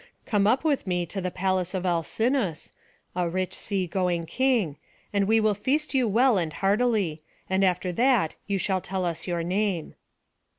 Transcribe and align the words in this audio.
Come 0.25 0.47
up 0.47 0.63
with 0.63 0.87
me 0.87 1.05
to 1.05 1.21
the 1.21 1.29
palace 1.29 1.75
of 1.75 1.85
Alcinous, 1.85 2.71
the 3.13 3.27
rich 3.27 3.53
sea 3.53 3.85
going 3.85 4.25
king, 4.25 4.77
and 5.13 5.27
we 5.27 5.39
will 5.39 5.53
feast 5.53 5.93
you 5.93 6.07
well 6.07 6.39
and 6.39 6.53
heartily; 6.53 7.21
and 7.47 7.63
after 7.63 7.91
that 7.91 8.33
you 8.47 8.57
shall 8.57 8.81
tell 8.81 9.05
us 9.05 9.27
your 9.27 9.43
name." 9.43 9.93